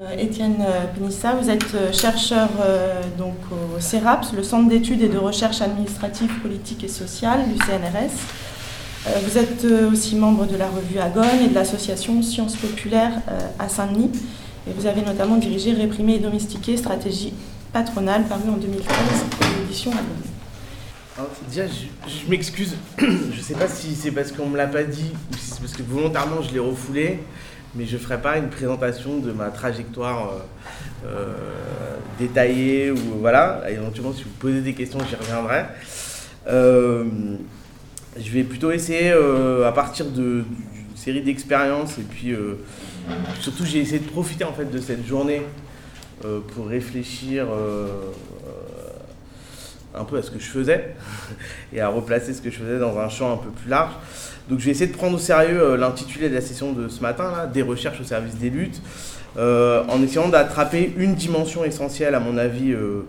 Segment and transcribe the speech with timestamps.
[0.00, 2.48] Euh, Étienne euh, Pénissa, vous êtes euh, chercheur
[3.18, 8.12] donc, au CERAPS, le Centre d'études et de recherche administrative, politique et sociale du CNRS.
[9.24, 13.22] Vous êtes aussi membre de la revue Agone et de l'association Sciences Populaires
[13.58, 14.12] à Saint-Denis.
[14.66, 17.32] Vous avez notamment dirigé Réprimer et domestiquer, stratégie
[17.72, 18.96] patronale, paru en 2013
[19.40, 21.26] aux éditions Agone.
[21.48, 22.76] déjà, je, m'excuse.
[22.98, 25.50] je ne sais pas si c'est parce qu'on ne me l'a pas dit ou si
[25.50, 27.20] c'est parce que volontairement je l'ai refoulé
[27.74, 31.34] mais je ne ferai pas une présentation de ma trajectoire euh, euh,
[32.18, 35.64] détaillée, ou voilà, éventuellement si vous posez des questions, j'y reviendrai.
[36.48, 37.04] Euh,
[38.18, 40.44] je vais plutôt essayer, à partir d'une
[40.96, 42.34] série d'expériences, et puis
[43.40, 45.42] surtout j'ai essayé de profiter en fait de cette journée
[46.22, 47.46] pour réfléchir
[49.94, 50.96] un peu à ce que je faisais
[51.72, 53.92] et à replacer ce que je faisais dans un champ un peu plus large.
[54.48, 57.00] Donc je vais essayer de prendre au sérieux euh, l'intitulé de la session de ce
[57.00, 58.80] matin, là, des recherches au service des luttes,
[59.36, 63.02] euh, en essayant d'attraper une dimension essentielle, à mon avis, euh,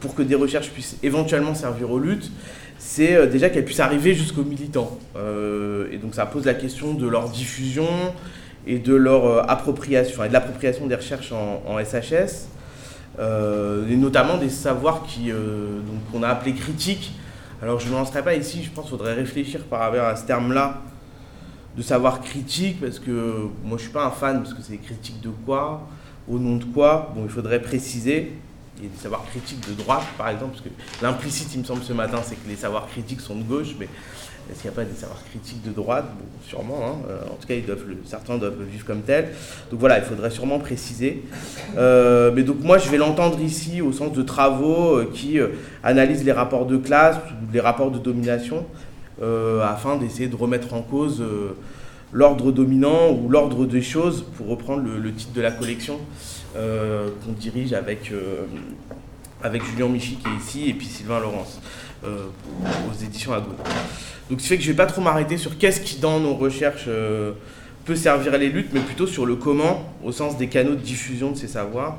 [0.00, 2.30] pour que des recherches puissent éventuellement servir aux luttes,
[2.78, 4.98] c'est déjà qu'elles puissent arriver jusqu'aux militants.
[5.16, 7.88] et donc ça pose la question de leur diffusion
[8.66, 12.46] et de leur appropriation, et de l'appropriation des recherches en, SHS.
[13.18, 15.04] et notamment des savoirs
[16.12, 17.14] qu'on a appelés critiques,
[17.62, 20.24] alors je ne lancerai pas ici, je pense qu'il faudrait réfléchir par rapport à ce
[20.24, 20.80] terme-là
[21.76, 24.72] de savoir critique, parce que moi je ne suis pas un fan, parce que c'est
[24.72, 25.86] des critiques de quoi,
[26.28, 28.32] au nom de quoi, bon il faudrait préciser.
[28.78, 30.68] A des savoirs critiques de droite, par exemple, parce que
[31.02, 33.88] l'implicite, il me semble, ce matin, c'est que les savoirs critiques sont de gauche, mais
[34.50, 36.80] est-ce qu'il n'y a pas des savoirs critiques de droite bon, Sûrement.
[36.86, 36.96] Hein.
[37.10, 37.54] Euh, en tout cas,
[38.06, 39.28] certains doivent le vivre comme tel.
[39.70, 41.22] Donc voilà, il faudrait sûrement préciser.
[41.76, 45.38] Euh, mais donc moi, je vais l'entendre ici au sens de travaux euh, qui
[45.82, 47.16] analysent les rapports de classe,
[47.52, 48.64] les rapports de domination,
[49.20, 51.24] afin d'essayer de remettre en cause
[52.12, 55.98] l'ordre dominant ou l'ordre des choses, pour reprendre le, titre de la collection
[56.54, 58.12] qu'on dirige avec,
[59.42, 61.60] avec Julien Michy qui est ici et puis Sylvain Laurence
[62.04, 63.50] aux éditions Ago.
[64.30, 66.20] Donc, ce qui fait que je ne vais pas trop m'arrêter sur qu'est-ce qui, dans
[66.20, 67.32] nos recherches, euh,
[67.86, 70.80] peut servir à les luttes, mais plutôt sur le comment, au sens des canaux de
[70.80, 71.98] diffusion de ces savoirs,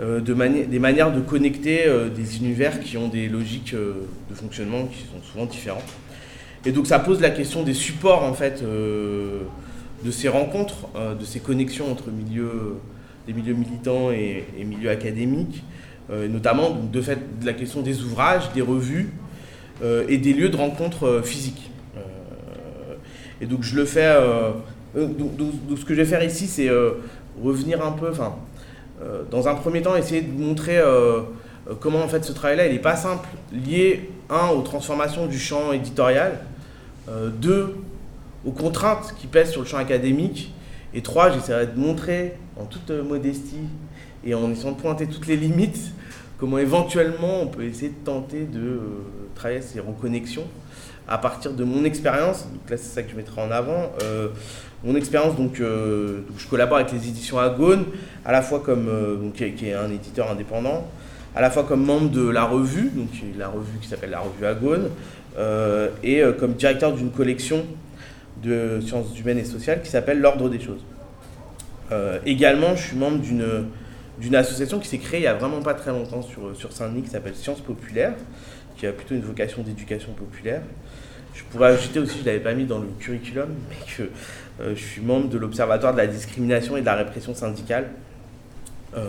[0.00, 0.34] euh, de
[0.64, 5.22] des manières de connecter euh, des univers qui ont des logiques de fonctionnement qui sont
[5.30, 5.88] souvent différentes.
[6.64, 10.88] Et donc, ça pose la question des supports, en fait, de ces rencontres,
[11.18, 12.74] de ces connexions entre milieux,
[13.28, 15.62] des milieux militants et, milieux académiques,
[16.10, 19.12] notamment de fait de la question des ouvrages, des revues,
[19.82, 21.70] et des lieux de rencontre euh, physiques.
[21.96, 22.00] Euh,
[23.40, 24.14] et donc je le fais.
[24.94, 25.30] Donc,
[25.76, 26.70] ce que je vais faire ici, c'est
[27.40, 28.34] revenir un peu, enfin,
[29.30, 30.82] dans un premier temps, essayer de montrer
[31.78, 35.72] comment en fait ce travail-là, il n'est pas simple, lié, un, aux transformations du champ
[35.72, 36.40] éditorial,
[37.40, 37.76] deux,
[38.44, 40.52] aux contraintes qui pèsent sur le champ académique,
[40.94, 43.68] et trois, j'essaierai de montrer en toute modestie
[44.24, 45.92] et en essayant de pointer toutes les limites,
[46.38, 48.80] comment éventuellement on peut essayer de tenter de
[49.38, 50.44] travailler ces reconnexions
[51.08, 52.44] à partir de mon expérience.
[52.44, 53.92] Donc là, c'est ça que je mettrai en avant.
[54.02, 54.28] Euh,
[54.84, 57.86] mon expérience, donc, euh, donc, je collabore avec les éditions Agone,
[58.24, 60.86] à la fois comme, euh, qui, est, un éditeur indépendant,
[61.34, 64.44] à la fois comme membre de la revue, donc la revue qui s'appelle la revue
[64.44, 64.90] Agone,
[66.02, 67.64] et comme directeur d'une collection
[68.42, 70.80] de sciences humaines et sociales qui s'appelle l'Ordre des choses.
[72.26, 73.66] également, je suis membre d'une
[74.20, 77.02] d'une association qui s'est créée il n'y a vraiment pas très longtemps sur, sur Saint-Denis
[77.02, 78.14] qui s'appelle Sciences Populaires,
[78.78, 80.62] qui a plutôt une vocation d'éducation populaire.
[81.34, 84.02] Je pourrais ajouter aussi, je ne l'avais pas mis dans le curriculum, mais que
[84.60, 87.88] euh, je suis membre de l'Observatoire de la discrimination et de la répression syndicale,
[88.96, 89.02] euh,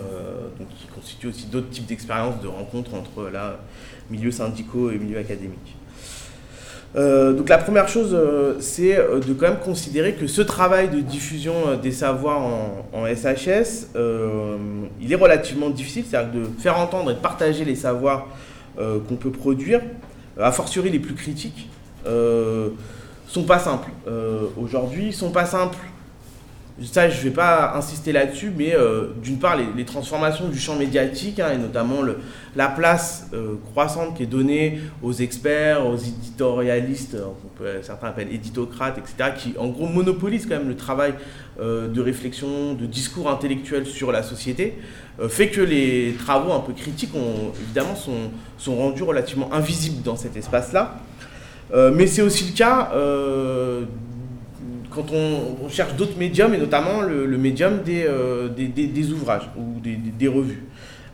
[0.60, 3.60] donc qui constitue aussi d'autres types d'expériences de rencontres entre la,
[4.10, 5.76] milieux syndicaux et milieux académiques.
[6.96, 8.18] Euh, donc la première chose,
[8.60, 13.90] c'est de quand même considérer que ce travail de diffusion des savoirs en, en SHS,
[15.00, 18.28] il est relativement difficile, c'est-à-dire de faire entendre et de partager les savoirs
[18.78, 19.82] qu'on peut produire,
[20.40, 21.70] a fortiori les plus critiques,
[22.06, 22.70] euh,
[23.28, 23.90] sont pas simples.
[24.08, 25.78] Euh, aujourd'hui, sont pas simples.
[26.84, 28.74] Ça, je ne vais pas insister là-dessus, mais
[29.22, 32.02] d'une part, les, transformations du champ médiatique, hein, et notamment
[32.56, 33.30] la place
[33.72, 37.18] croissante qui est donnée aux experts, aux éditorialistes,
[37.82, 41.16] certains appellent éditocrates, etc., qui en gros monopolisent quand même le travail
[41.60, 44.78] de réflexion, de discours intellectuel sur la société.
[45.20, 50.02] Euh, fait que les travaux un peu critiques ont, évidemment sont, sont rendus relativement invisibles
[50.04, 50.96] dans cet espace-là.
[51.74, 53.84] Euh, mais c'est aussi le cas euh,
[54.92, 58.08] quand on, cherche d'autres médiums, et notamment le, médium des,
[58.58, 60.64] des, ouvrages ou des, revues.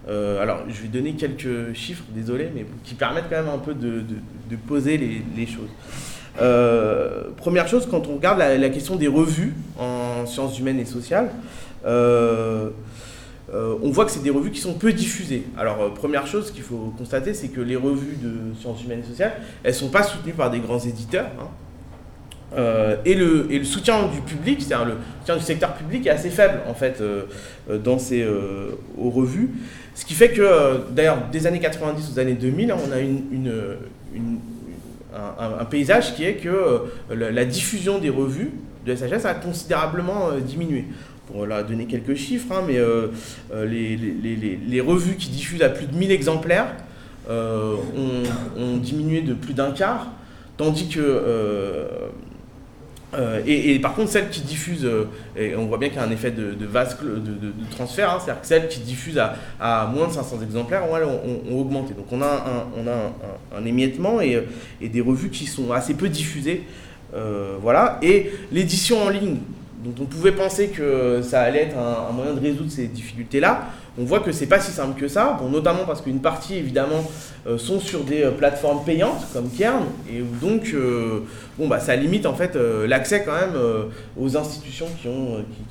[0.07, 4.04] alors, je vais donner quelques chiffres, désolé, mais qui permettent quand même un peu de,
[4.68, 5.69] poser les, choses.
[7.38, 11.30] première chose, quand on regarde la, la, question des revues en sciences humaines et sociales,
[13.83, 15.44] on voit que c'est des revues qui sont peu diffusées.
[15.57, 19.33] Alors, première chose qu'il faut constater, c'est que les revues de sciences humaines et sociales,
[19.63, 21.30] elles ne sont pas soutenues par des grands éditeurs.
[21.39, 21.48] Hein.
[22.53, 26.30] Et, le, et, le, soutien du public, c'est-à-dire le soutien du secteur public, est assez
[26.30, 27.03] faible en fait
[27.83, 28.25] dans ces
[28.97, 29.50] aux revues.
[29.94, 33.50] Ce qui fait que, d'ailleurs, des années 90 aux années 2000, on a une,
[35.15, 38.51] un, paysage qui est que euh, la, diffusion des revues
[38.86, 40.86] de SHS a considérablement euh, diminué.
[41.27, 43.07] Pour donner quelques chiffres, hein, mais euh,
[43.51, 46.68] les, les, les, revues qui diffusent à plus de 1000 exemplaires
[47.27, 50.12] ont, diminué de plus d'un quart,
[50.56, 51.00] tandis que
[53.16, 56.12] euh, et, par contre, celles qui diffusent, euh, on voit bien qu'il y a un
[56.12, 56.68] effet de, de
[57.72, 59.22] transfert, hein, c'est-à-dire que celles qui diffusent
[59.60, 61.94] à, moins de 500 exemplaires ont, augmenté.
[61.94, 62.66] Donc on a
[63.56, 64.44] un, émiettement et,
[64.82, 66.64] et, des revues qui sont assez peu diffusées.
[67.14, 68.00] Euh, voilà.
[68.02, 69.38] Et l'édition en ligne,
[69.84, 74.03] dont on pouvait penser que ça allait être un, moyen de résoudre ces difficultés-là, on
[74.03, 77.09] voit que c'est pas si simple que ça, notamment parce qu'une partie évidemment
[77.47, 81.21] euh, sont sur des euh, plateformes payantes comme Kern, et donc euh,
[81.57, 82.57] bon, bah, ça limite en fait
[82.88, 83.56] l'accès quand même
[84.18, 84.88] aux institutions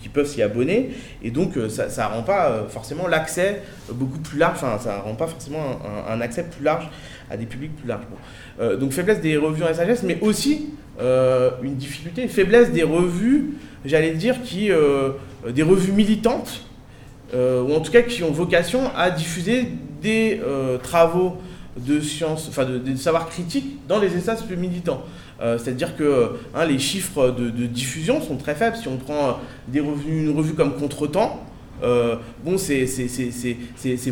[0.01, 0.91] qui, peuvent s'y abonner,
[1.23, 3.63] et donc ça, ça rend pas forcément l'accès
[3.93, 6.89] beaucoup plus large, enfin ça rend pas forcément un, accès plus large
[7.31, 8.05] à des publics plus larges.
[8.79, 13.55] donc faiblesse des revues en SHS, mais aussi une difficulté, faiblesse des revues,
[13.85, 14.71] j'allais dire, qui,
[15.49, 16.64] des revues militantes
[17.35, 19.69] ou en tout cas qui ont vocation à diffuser
[20.05, 21.39] des euh, travaux
[21.77, 25.03] de science, enfin de, savoir critique dans les espaces plus militants.
[25.41, 28.77] Euh, c'est-à-dire que hein, les chiffres de, diffusion sont très faibles.
[28.77, 31.41] Si on prend des une revue comme Contretemps,
[32.45, 32.87] bon, c'est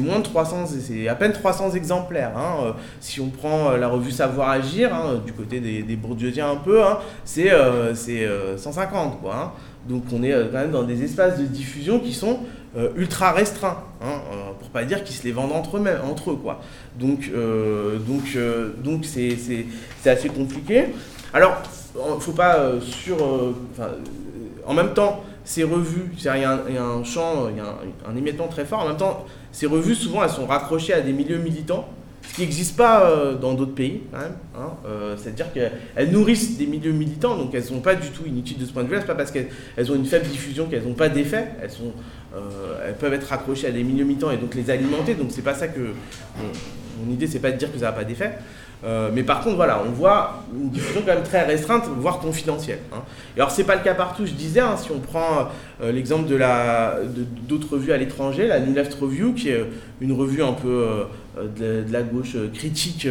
[0.00, 2.36] moins de 300, c'est à peine 300 exemplaires.
[2.36, 2.74] Hein.
[3.00, 5.98] si on prend la revue Savoir Agir, hein, du côté des, des
[6.40, 6.80] un peu,
[7.24, 7.52] c'est
[8.56, 9.20] 150.
[9.20, 9.54] Quoi,
[9.88, 12.40] Donc on est quand même dans des espaces de diffusion qui sont
[12.74, 16.30] euh, ultra restreint, hein, euh, pour pas dire qu'ils se les vendent entre eux, entre
[16.30, 16.62] eux quoi.
[16.98, 18.34] Donc euh, donc
[18.82, 19.36] donc c'est
[20.06, 20.86] assez compliqué.
[21.34, 21.60] Alors
[22.20, 23.18] faut pas sur,
[24.66, 27.74] en même temps ces revues, il y, a un champ, il y a
[28.08, 28.80] un, émettement très fort.
[28.80, 31.86] En même temps, ces revues souvent elles sont raccrochées à des milieux militants
[32.22, 34.36] ce qui n'existe pas dans d'autres pays, quand même.
[34.56, 34.70] Hein.
[35.18, 38.64] C'est-à-dire qu'elles nourrissent des milieux militants, donc elles ne sont pas du tout inutiles de
[38.64, 39.02] ce point de vue-là.
[39.02, 41.48] Ce pas parce qu'elles ont une faible diffusion qu'elles n'ont pas d'effet.
[41.60, 41.92] Elles sont
[42.34, 45.14] euh, elles peuvent être raccrochées à des milieux militants et donc les alimenter.
[45.14, 45.80] Donc c'est pas ça que
[46.98, 48.38] mon idée, c'est pas de dire que ça n'a pas d'effet.
[48.84, 52.80] Euh, mais par contre, voilà, on voit une diffusion quand même très restreinte, voire confidentielle.
[52.92, 53.02] Hein.
[53.36, 55.48] Et alors, c'est pas le cas partout, je disais, hein, si on prend
[55.80, 56.28] euh, l'exemple
[57.48, 59.64] d'autres revues à l'étranger, la New Left Review, qui est
[60.00, 61.04] une revue un peu
[61.36, 63.06] de, la gauche critique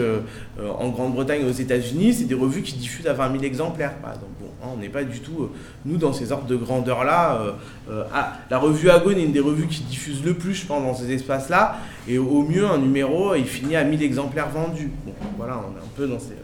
[0.60, 4.14] en Grande-Bretagne et aux États-Unis, c'est des revues qui diffusent à 20 000 exemplaires, par
[4.14, 4.32] exemple.
[4.64, 5.50] Hein, on n'est pas du tout, euh,
[5.86, 7.42] nous, dans ces ordres de grandeur-là.
[7.42, 7.52] Euh,
[7.90, 10.84] euh, ah, la revue Agone est une des revues qui diffuse le plus, je pense,
[10.84, 11.78] dans ces espaces-là.
[12.08, 14.92] Et au mieux, un numéro, il finit à 1000 exemplaires vendus.
[15.38, 16.36] voilà, on est un peu dans ces...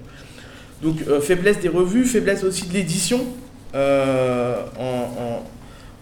[0.81, 3.19] Donc, faiblesse des revues, faiblesse aussi de l'édition
[3.73, 5.41] en,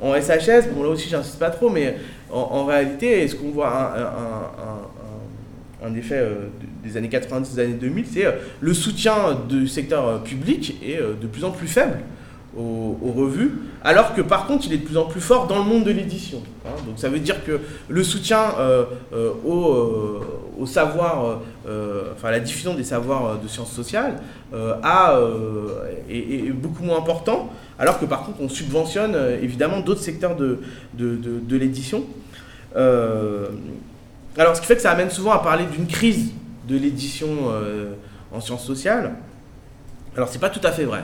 [0.02, 0.70] SHS.
[0.74, 1.98] Bon, là aussi, j'insiste pas trop, mais
[2.30, 4.95] en, réalité, est-ce qu'on voit un
[5.96, 6.24] effet
[6.84, 8.32] des années 90 des années 2000, c'est euh,
[8.62, 12.00] le soutien du secteur euh, public est euh, de plus en plus faible
[12.58, 13.52] aux, revues,
[13.84, 15.92] alors que par contre il est de plus en plus fort dans le monde de
[15.92, 16.42] l'édition.
[16.66, 16.70] Hein.
[16.88, 18.46] Donc ça veut dire que le soutien
[19.46, 21.42] au, savoir,
[22.14, 24.22] enfin la diffusion des savoirs de sciences sociales
[24.54, 25.20] a,
[26.10, 30.60] est, beaucoup moins important, alors que par contre on subventionne évidemment d'autres secteurs de,
[30.94, 32.06] de, de l'édition.
[34.38, 36.32] Alors ce qui fait que ça amène souvent à parler d'une crise
[36.68, 37.94] de l'édition euh,
[38.32, 39.16] en sciences sociales.
[40.16, 41.04] Alors c'est pas tout à fait vrai.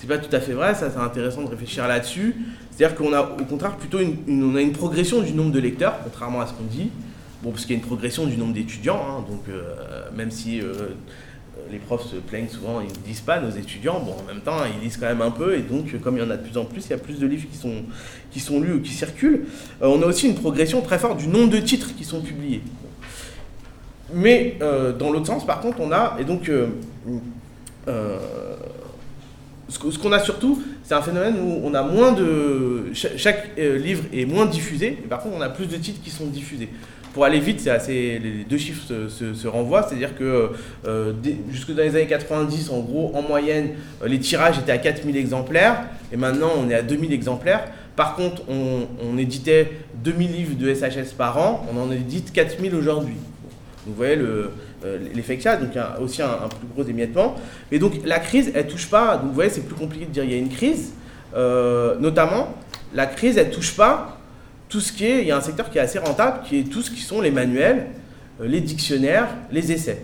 [0.00, 2.34] C'est pas tout à fait vrai, ça c'est intéressant de réfléchir là-dessus.
[2.70, 5.98] C'est-à-dire qu'on a au contraire plutôt une, on a une progression du nombre de lecteurs,
[6.02, 6.90] contrairement à ce qu'on dit.
[7.42, 10.60] Bon, parce qu'il y a une progression du nombre d'étudiants, hein, donc euh, même si
[10.60, 10.88] euh,
[11.70, 14.58] les profs se plaignent souvent, ils ne disent pas nos étudiants, bon en même temps
[14.64, 16.58] ils lisent quand même un peu, et donc comme il y en a de plus
[16.58, 17.82] en plus, il y a plus de livres qui sont,
[18.30, 19.46] qui sont lus ou qui circulent.
[19.80, 22.62] on a aussi une progression très forte du nombre de titres qui sont publiés.
[24.12, 26.66] Mais euh, dans l'autre sens, par contre, on a, et donc, euh,
[27.88, 28.18] euh,
[29.68, 32.90] ce qu'on a surtout, c'est un phénomène où on a moins de.
[32.92, 36.26] Chaque, livre est moins diffusé, et par contre, on a plus de titres qui sont
[36.26, 36.68] diffusés.
[37.12, 40.50] Pour aller vite, c'est assez, les deux chiffres se, renvoient, c'est-à-dire que
[41.50, 43.70] jusque dans les années 90, en gros, en moyenne,
[44.06, 47.64] les tirages étaient à 4000 exemplaires, et maintenant on est à 2000 exemplaires.
[47.96, 49.72] Par contre, on, on éditait
[50.04, 53.16] 2000 livres de SHS par an, on en édite 4000 aujourd'hui
[53.86, 54.48] vous voyez euh,
[55.14, 57.34] l'effet que ça, donc a aussi un, plus gros émiettement.
[57.70, 60.24] Mais donc la crise, elle touche pas, donc vous voyez, c'est plus compliqué de dire
[60.24, 60.92] il y a une crise.
[61.34, 62.54] Euh, notamment,
[62.94, 64.19] la crise, elle touche pas
[64.70, 66.62] tout ce qui est, il y a un secteur qui est assez rentable, qui est
[66.62, 67.88] tout ce qui sont les manuels,
[68.42, 70.02] les dictionnaires, les essais.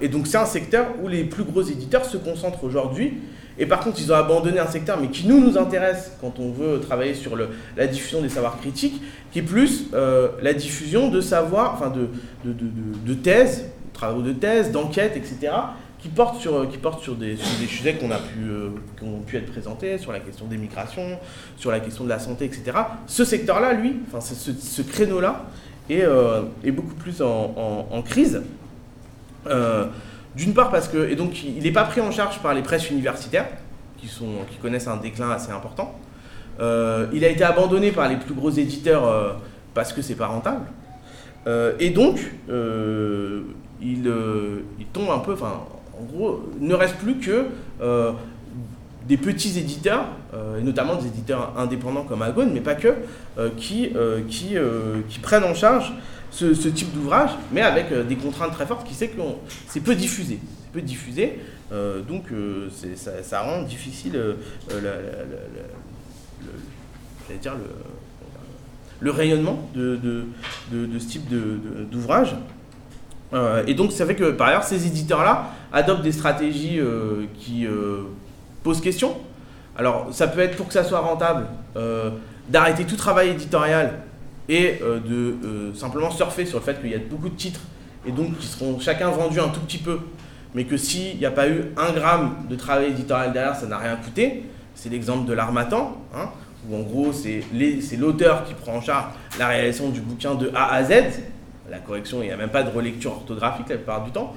[0.00, 3.18] et donc c'est un secteur où les plus gros éditeurs se concentrent aujourd'hui.
[3.58, 6.52] Et par contre, ils ont abandonné un secteur, mais qui nous nous intéresse quand on
[6.52, 11.20] veut travailler sur le, la diffusion des savoirs critiques, qui est plus la diffusion de
[11.20, 12.08] savoirs, enfin de,
[12.44, 12.70] de, de,
[13.04, 15.52] de thèses, travaux de thèse, d'enquête, etc.,
[15.98, 19.36] qui portent sur, qui portent sur, des, sujets qu'on a pu, euh, qui ont pu
[19.36, 21.18] être présentés, sur la question des migrations,
[21.56, 22.72] sur la question de la santé, etc.
[23.06, 25.46] Ce secteur-là, lui, enfin, ce, ce créneau-là,
[25.90, 28.42] est, euh, est, beaucoup plus en, crise.
[29.46, 29.86] Euh,
[30.36, 32.90] D'une part parce que, et donc il n'est pas pris en charge par les presses
[32.90, 33.48] universitaires,
[33.96, 35.98] qui, sont, qui connaissent un déclin assez important.
[36.60, 39.36] Euh, il a été abandonné par les plus gros éditeurs
[39.74, 40.66] parce que c'est pas rentable.
[41.80, 44.12] et donc, il,
[44.78, 45.62] il, tombe un peu, enfin,
[46.00, 47.46] en gros, ne reste plus que
[47.80, 48.12] euh,
[49.06, 52.94] des petits éditeurs, euh, et notamment des éditeurs indépendants comme Agone, mais pas que,
[53.38, 53.90] euh, qui,
[54.28, 55.92] qui, prennent en charge
[56.30, 59.20] ce, type d'ouvrage, mais avec des contraintes très fortes qui fait que
[59.66, 60.38] c'est peu diffusé.
[60.72, 61.38] Peu diffusé,
[62.06, 62.24] donc
[63.22, 64.36] ça, rend difficile le,
[67.40, 67.54] dire
[69.00, 71.28] le, rayonnement de, de ce type
[71.90, 72.36] d'ouvrage.
[73.32, 77.66] Euh, et donc ça fait que par ailleurs ces éditeurs-là adoptent des stratégies euh, qui
[77.66, 78.04] euh,
[78.62, 79.16] posent question.
[79.76, 81.46] Alors ça peut être pour que ça soit rentable
[82.48, 84.00] d'arrêter tout travail éditorial
[84.48, 87.60] et de simplement surfer sur le fait qu'il y a beaucoup de titres
[88.04, 90.00] et donc qui seront chacun vendus un tout petit peu,
[90.54, 93.78] mais que s'il n'y a pas eu un gramme de travail éditorial derrière, ça n'a
[93.78, 94.44] rien coûté.
[94.74, 96.30] C'est l'exemple de l'Armatan, hein,
[96.68, 97.44] où en gros c'est
[97.96, 100.92] l'auteur qui prend en charge la réalisation du bouquin de A à Z,
[101.70, 104.34] la correction, il n'y a même pas de relecture orthographique la plupart du temps.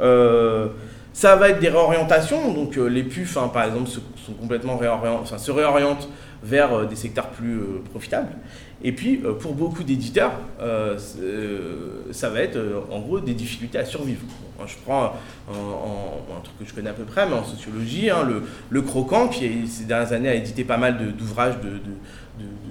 [0.00, 0.68] Euh,
[1.12, 4.76] ça va être des réorientations, donc euh, les PUF, hein, par exemple, se, sont complètement
[4.76, 6.08] réorientent
[6.42, 7.60] vers euh, des secteurs plus
[7.90, 8.32] profitables.
[8.82, 10.32] Et puis, pour beaucoup d'éditeurs,
[12.10, 12.58] ça va être
[12.90, 14.20] en gros des difficultés à survivre.
[14.66, 15.14] je prends
[15.48, 18.28] un truc que je connais à peu près, mais en sociologie, hein,
[18.68, 21.80] le, Croquant, qui ces dernières années a édité pas mal d'ouvrages de,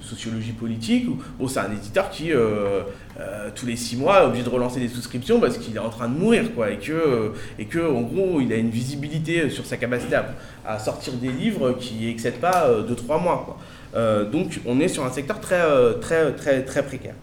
[0.02, 1.08] sociologie politique.
[1.40, 2.82] Bon, c'est un éditeur qui, euh,
[3.20, 5.90] euh, tous les six mois, est obligé de relancer des souscriptions parce qu'il est en
[5.90, 9.50] train de mourir, quoi, et que, euh, et que, en gros, il a une visibilité
[9.50, 10.18] sur sa capacité
[10.66, 13.58] à, sortir des livres qui n'excède pas de trois mois,
[13.94, 14.26] quoi.
[14.26, 15.62] donc, on est sur un secteur très,
[16.02, 17.16] très, très, très précaire.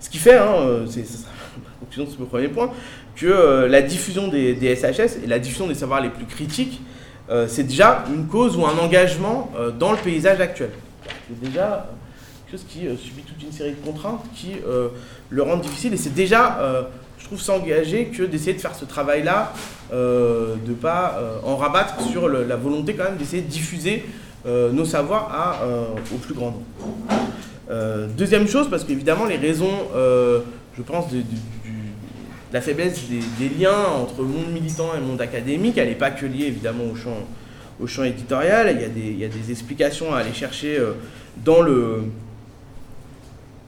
[0.00, 1.04] Ce qui fait, hein, c'est
[1.80, 2.70] conclusion de ce premier point,
[3.16, 6.80] que la diffusion des, SHS et la diffusion des savoirs les plus critiques,
[7.46, 10.70] c'est déjà une cause ou un engagement dans le paysage actuel.
[11.28, 11.86] C'est déjà
[12.46, 14.88] quelque chose qui euh, subit toute une série de contraintes qui euh,
[15.30, 15.94] le rendent difficile.
[15.94, 16.82] Et c'est déjà, euh,
[17.18, 19.52] je trouve, s'engager que d'essayer de faire ce travail-là,
[19.92, 24.04] de ne pas en rabattre sur la volonté quand même d'essayer de diffuser
[24.44, 25.62] nos savoirs
[26.12, 26.52] au plus grand
[27.70, 28.08] nombre.
[28.16, 31.22] deuxième chose, parce qu'évidemment, les raisons, je pense, de,
[32.52, 33.02] la faiblesse
[33.38, 36.96] des, liens entre monde militant et monde académique, elle n'est pas que liée évidemment au
[36.96, 37.16] champ
[37.80, 38.70] au champ éditorial.
[38.74, 40.92] Il y, a des, il y a des explications à aller chercher euh,
[41.44, 42.04] dans le,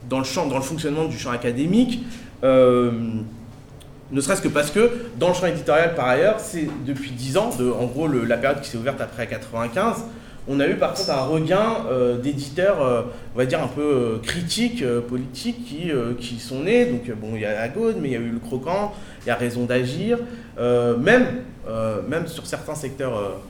[0.09, 2.03] dans le champ, dans le fonctionnement du champ académique.
[2.43, 2.91] Euh,
[4.11, 7.49] ne serait-ce que parce que dans le champ éditorial, par ailleurs, c'est depuis 10 ans,
[7.57, 10.05] de, en gros la période qui s'est ouverte après 95,
[10.49, 12.77] on a eu par contre un regain euh, d'éditeurs,
[13.35, 16.85] on va dire un peu critiques, politiques, qui, qui sont nés.
[16.85, 18.93] Donc bon, il y a la Gaude, mais il y a eu le Croquant,
[19.25, 20.19] il y a Raison d'agir,
[20.57, 21.25] même,
[22.07, 23.41] même sur certains secteurs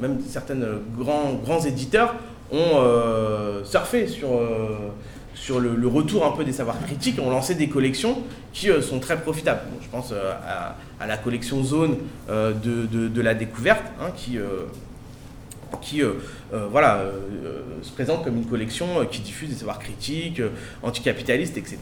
[0.00, 0.56] même certains
[0.96, 2.14] grands, grands éditeurs
[2.50, 4.90] ont euh, surfé sur, euh,
[5.34, 9.00] sur le, retour un peu des savoirs critiques ont lancé des collections qui euh, sont
[9.00, 9.62] très profitables.
[9.82, 11.96] je pense à, la collection Zone
[12.28, 14.36] de, de, la découverte, hein, qui,
[15.80, 16.02] qui
[16.70, 17.04] voilà,
[17.82, 20.42] se présente comme une collection qui diffuse des savoirs critiques,
[20.82, 21.78] anticapitalistes, etc.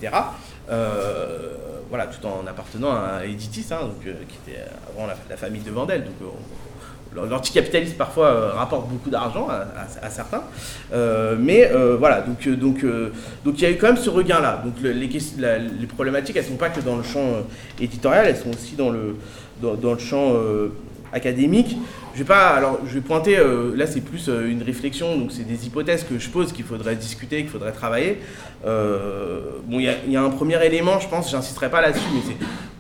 [1.89, 6.05] voilà, tout en appartenant à Editis, hein, donc, qui était avant la, famille de Vandel.
[7.25, 10.43] L'anticapitalisme parfois euh, rapporte beaucoup d'argent à, certains,
[10.93, 12.85] euh, mais euh, voilà, donc donc
[13.45, 14.63] donc il y a eu quand même ce regain-là.
[14.65, 17.27] Donc les, problématiques, elles sont pas que dans le champ
[17.81, 19.17] éditorial, elles sont aussi dans le
[19.63, 20.35] dans, le champ
[21.13, 21.77] académique.
[22.13, 23.39] Je vais pas, alors je vais pointer,
[23.75, 27.39] là c'est plus une réflexion, donc c'est des hypothèses que je pose qu'il faudrait discuter,
[27.39, 28.19] qu'il faudrait travailler.
[28.65, 32.37] bon, il y, a un premier élément, je pense, j'insisterai pas là-dessus, mais c'est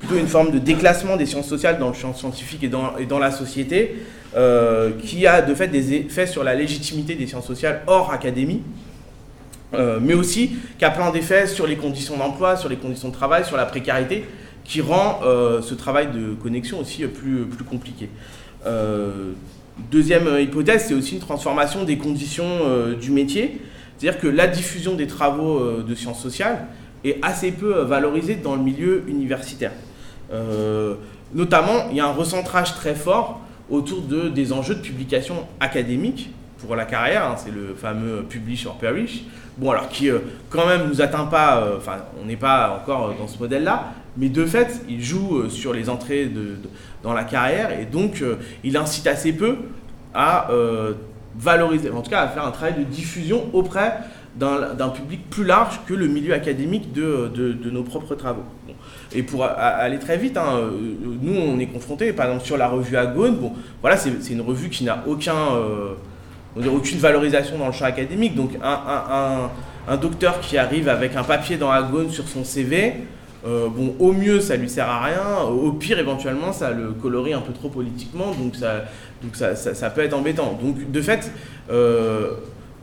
[0.06, 3.30] plutôt une forme de déclassement des sciences sociales dans le champ scientifique et dans, la
[3.30, 3.96] société.
[4.36, 8.60] Euh, qui a de fait des effets sur la légitimité des sciences sociales hors académie,
[9.72, 13.14] euh, mais aussi qui a plein d'effets sur les conditions d'emploi, sur les conditions de
[13.14, 14.26] travail, sur la précarité,
[14.62, 18.10] qui rend euh, ce travail de connexion aussi plus compliqué.
[19.90, 23.62] deuxième hypothèse, c'est aussi une transformation des conditions du métier,
[23.96, 26.66] C'est-à-dire que la diffusion des travaux de sciences sociales
[27.04, 29.72] est assez peu valorisée dans le milieu universitaire.
[31.34, 33.40] Notamment, il y a un recentrage très fort
[33.70, 38.66] autour de, des enjeux de publication académique pour la carrière, hein, c'est le fameux publish
[38.66, 39.24] or perish,
[39.58, 41.78] bon alors qui euh, quand même nous atteint pas, euh,
[42.22, 45.90] on n'est pas encore dans ce modèle-là, mais de fait il joue euh, sur les
[45.90, 46.56] entrées de,
[47.02, 48.22] dans la carrière et donc
[48.64, 49.56] il incite assez peu
[50.14, 50.48] à
[51.38, 53.98] valoriser, en tout cas à faire un travail de diffusion auprès
[54.34, 58.44] d'un public plus large que le milieu académique de, de nos propres travaux.
[59.16, 60.60] Et pour aller très vite, hein,
[61.22, 64.68] nous on est confrontés, par exemple sur la revue Agone, bon voilà c'est une revue
[64.68, 65.34] qui n'a aucun
[66.64, 68.34] aucune valorisation dans le champ académique.
[68.34, 72.94] Donc un, docteur qui arrive avec un papier dans Agone sur son CV,
[73.46, 75.48] euh, bon, au mieux, ça lui sert à rien.
[75.48, 78.84] Au pire, éventuellement, ça le colorie un peu trop politiquement, donc ça,
[79.22, 80.58] donc ça, peut être embêtant.
[80.60, 81.30] Donc, de fait,
[81.70, 82.32] euh,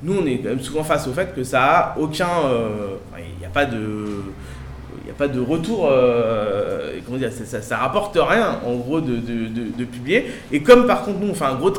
[0.02, 2.30] nous, on est quand même souvent face au fait que ça a aucun.
[2.46, 4.23] Euh, il n'y a pas de
[5.18, 10.26] pas de retour, euh, comment dire, ça, ça, rapporte rien en gros de, de, publier.
[10.52, 11.72] Et comme par contre nous on fait un gros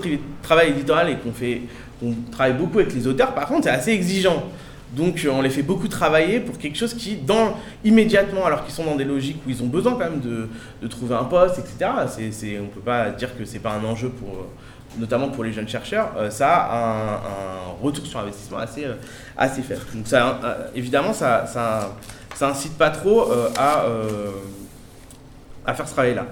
[0.42, 1.62] travail éditorial et qu'on fait,
[2.02, 4.44] on travaille beaucoup avec les auteurs, par contre c'est assez exigeant.
[4.96, 8.84] Donc on les fait beaucoup travailler pour quelque chose qui, dans, immédiatement, alors qu'ils sont
[8.84, 11.90] dans des logiques où ils ont besoin quand même de, trouver un poste, etc.
[12.30, 14.46] C'est, on ne peut pas dire que c'est pas un enjeu pour,
[14.98, 18.94] notamment pour les jeunes chercheurs, euh, ça a un, retour sur investissement assez, euh,
[19.36, 19.82] assez faible.
[19.94, 20.40] Donc ça,
[20.74, 21.44] évidemment, ça,
[22.34, 24.30] ça incite pas trop euh, à, euh,
[25.66, 26.26] à faire ce travail-là.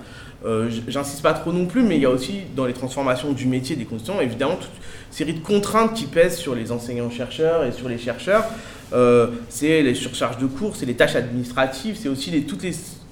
[0.44, 3.46] Euh, j'insiste pas trop non plus, mais il y a aussi dans les transformations du
[3.46, 4.70] métier des constituants, évidemment, toute
[5.10, 8.44] série de contraintes qui pèsent sur les enseignants-chercheurs et sur les chercheurs.
[9.48, 12.64] c'est les surcharges de cours, c'est les tâches administratives, c'est aussi toutes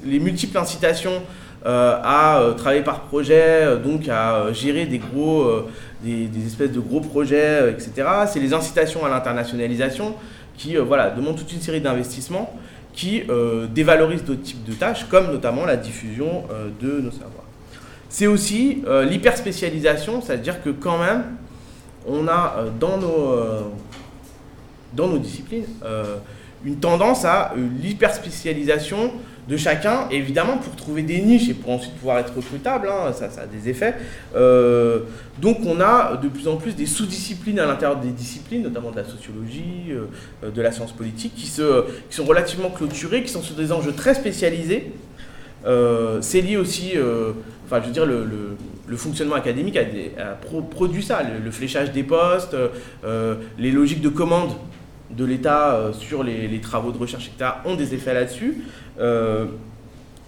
[0.04, 1.22] les multiples incitations
[1.64, 5.66] à travailler par projet, donc à gérer des gros,
[6.02, 8.08] des, espèces de gros projets, etc.
[8.26, 10.14] C'est les incitations à l'internationalisation
[10.56, 12.50] qui voilà, demandent toute une série d'investissements
[12.92, 17.44] qui euh, dévalorise d'autres types de tâches, comme notamment la diffusion euh, de nos savoirs.
[18.08, 21.24] C'est aussi euh, l'hyperspécialisation, c'est-à-dire que quand même,
[22.06, 23.36] on a dans, nos,
[24.94, 25.66] dans nos disciplines
[26.64, 29.12] une tendance à l'hyperspécialisation
[29.50, 33.26] de chacun, évidemment pour trouver des niches et pour ensuite pouvoir être recrutable, hein, ça,
[33.26, 33.96] a des effets.
[34.36, 35.00] Euh,
[35.40, 38.96] donc on a de plus en plus des sous-disciplines à l'intérieur des disciplines, notamment de
[38.96, 43.42] la sociologie, euh, de la science politique, qui, se, qui sont relativement clôturées, qui sont
[43.42, 44.92] sur des enjeux très spécialisés.
[45.66, 46.92] Euh, c'est lié aussi,
[47.66, 50.38] enfin je veux dire, le, fonctionnement académique a,
[50.70, 52.56] produit ça, le, fléchage des postes,
[53.58, 54.52] les logiques de commande
[55.10, 58.62] de l'État sur les, travaux de recherche, etc., ont des effets là-dessus.
[58.98, 59.46] Euh,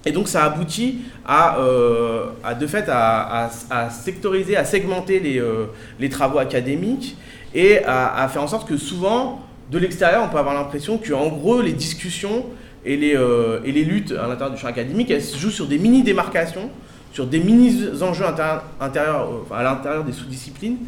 [0.05, 2.27] et donc ça aboutit à, euh,
[2.59, 3.51] de fait à,
[3.91, 5.67] sectoriser, à segmenter les, euh,
[6.11, 7.17] travaux académiques
[7.55, 11.29] et à, faire en sorte que souvent, de l'extérieur, on peut avoir l'impression que en
[11.29, 12.47] gros les discussions
[12.85, 16.71] et les, luttes à l'intérieur du champ académique, elles se jouent sur des mini-démarcations,
[17.13, 20.79] sur des mini-enjeux à l'intérieur des sous-disciplines,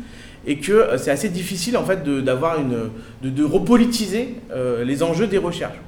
[0.47, 2.91] et que c'est assez difficile en fait d'avoir une
[3.23, 4.35] de repolitiser
[4.85, 5.79] les enjeux des recherches.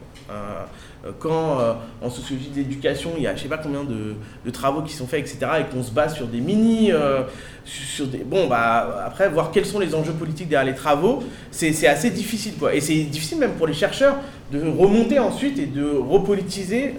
[1.07, 4.51] Euh, quand euh, en sociologie de l'éducation, il y a je sais pas combien de,
[4.51, 6.93] travaux qui sont faits, etc., et qu'on se base sur des mini.
[6.93, 7.23] Euh,
[7.65, 11.89] sur des, bon, bah, après, voir quels sont les enjeux politiques derrière les travaux, c'est
[11.89, 12.55] assez difficile.
[12.59, 12.75] Quoi.
[12.75, 14.19] Et c'est difficile même pour les chercheurs
[14.53, 16.95] de remonter ensuite et de repolitiser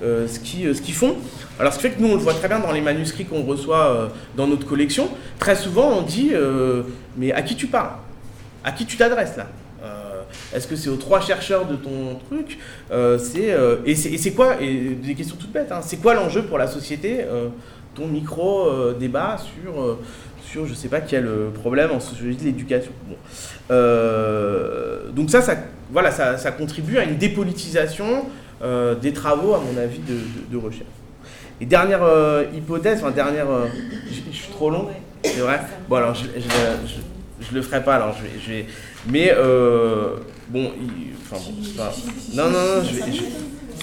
[0.00, 1.16] ce qu'ils ce qu'ils font.
[1.58, 3.42] Alors, ce qui fait que nous, on le voit très bien dans les manuscrits qu'on
[3.42, 5.10] reçoit dans notre collection.
[5.38, 6.32] Très souvent, on dit
[7.18, 7.90] Mais à qui tu parles?
[8.64, 9.48] À qui tu t'adresses là?
[10.54, 12.58] Est-ce que c'est aux trois chercheurs de ton truc
[12.90, 15.72] euh, c'est, euh, Et c'est quoi Et des questions toutes bêtes.
[15.72, 17.48] Hein, c'est quoi l'enjeu pour la société euh,
[17.94, 19.98] Ton micro débat sur
[20.42, 22.92] sur je sais pas quel problème en sociologie de l'éducation?
[25.14, 25.54] donc ça, ça,
[25.92, 28.24] voilà, ça, ça, contribue à une dépolitisation
[29.00, 30.18] des travaux, à mon avis, de,
[30.50, 30.88] de, recherche.
[31.60, 32.02] Et dernière
[32.52, 33.46] hypothèse, enfin dernière,
[34.08, 34.88] je, suis trop long,
[35.22, 35.60] c'est vrai?
[35.88, 36.48] Bon alors je, je,
[36.86, 37.00] je,
[37.54, 39.34] le ferai pas, alors je vais, je mais
[40.50, 40.68] Bon,
[41.22, 41.84] enfin bon,
[42.34, 43.02] Non, non, non, je vais.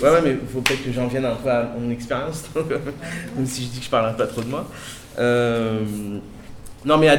[0.01, 3.45] Ouais, ouais, mais il faut peut-être que j'en vienne un peu à mon expérience, même
[3.45, 4.67] si je dis que je parle pas trop de moi.
[5.17, 5.79] Euh,
[6.85, 7.15] non, mais un,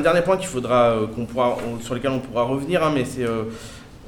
[0.00, 3.26] dernier point qu'il faudra, euh, qu'on pourra, sur lequel on pourra revenir, hein, mais c'est.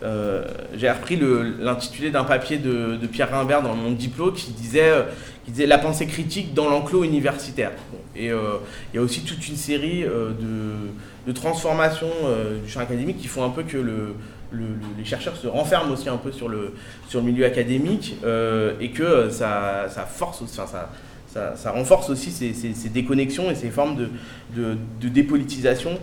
[0.02, 1.18] Euh, j'ai repris
[1.60, 4.92] l'intitulé d'un papier de, Pierre Rimbert dans Monde Diplôme qui disait,
[5.44, 7.72] qui disait La pensée critique dans l'enclos universitaire.
[8.16, 10.72] et il y a aussi toute une série de,
[11.28, 12.10] de transformations
[12.64, 14.14] du champ académique qui font un peu que le,
[14.52, 16.74] les chercheurs se renferment aussi un peu sur le,
[17.08, 20.66] sur le milieu académique euh, et que ça, ça force, enfin,
[21.26, 24.08] ça, ça, renforce aussi ces, ces, déconnexions et ces formes de,
[24.56, 25.98] de, dépolitisation.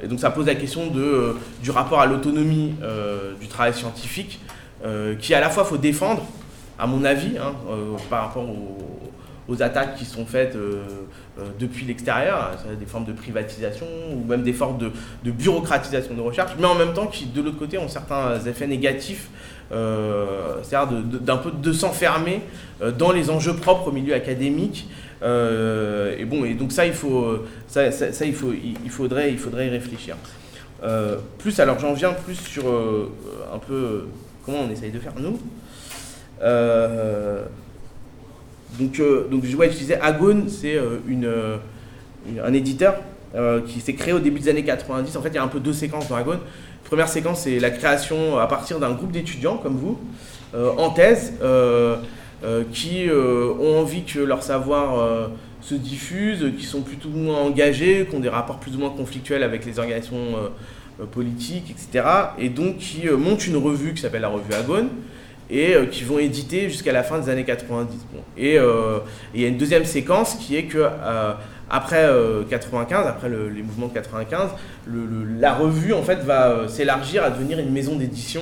[0.00, 2.74] Et donc ça pose la question de, du rapport à l'autonomie
[3.40, 4.40] du travail scientifique,
[5.18, 6.24] qui à la fois faut défendre,
[6.78, 7.52] à mon avis, hein,
[8.08, 8.46] par rapport
[9.48, 10.56] aux, attaques qui sont faites
[11.58, 16.66] depuis l'extérieur, des formes de privatisation ou même des formes de, bureaucratisation de recherche, mais
[16.66, 19.28] en même temps qui de l'autre côté ont certains effets négatifs
[19.70, 22.40] euh, c'est-à-dire d'un peu de s'enfermer
[22.80, 24.88] euh, dans les enjeux propres au milieu académique.
[25.22, 27.84] Euh, et bon, et donc ça, il faut, ça,
[28.24, 30.16] il faut, il, faudrait, il faudrait y réfléchir.
[31.38, 32.64] plus, alors j'en viens plus sur
[33.52, 34.06] un peu
[34.44, 35.38] comment on essaye de faire nous?
[38.78, 39.00] Donc,
[39.30, 41.30] donc je disais, Agone, c'est une,
[42.44, 42.96] un éditeur
[43.66, 45.16] qui s'est créé au début des années 90.
[45.16, 46.40] En fait, il y a un peu deux séquences dans Agone.
[46.88, 49.98] Première séquence, c'est la création à partir d'un groupe d'étudiants comme vous,
[50.54, 51.96] euh, en thèse, euh,
[52.42, 55.28] euh, qui ont envie que leur savoir
[55.60, 58.88] se diffuse, qui sont plutôt ou moins engagés, qui ont des rapports plus ou moins
[58.88, 60.38] conflictuels avec les organisations
[61.12, 62.06] politiques, etc.
[62.38, 64.88] Et donc qui montent une revue qui s'appelle la revue Agone
[65.50, 67.96] et qui vont éditer jusqu'à la fin des années 90.
[68.36, 68.56] Et
[69.34, 70.86] il y a une deuxième séquence qui est que
[71.70, 72.08] après
[72.48, 74.50] 95, euh, après les mouvements de 95,
[75.38, 78.40] la revue va euh, s'élargir à devenir une maison d'édition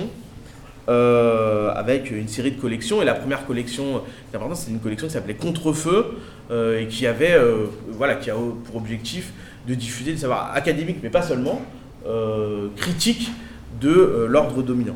[0.89, 3.03] euh, avec une série de collections.
[3.03, 4.03] Et la première collection
[4.55, 6.19] c'est une collection qui s'appelait Contrefeu
[6.51, 7.37] et qui avait,
[7.91, 9.33] voilà, qui a pour objectif
[9.67, 11.63] de diffuser le savoir académique, mais pas seulement,
[12.77, 13.33] critique
[13.81, 14.95] de l'ordre dominant.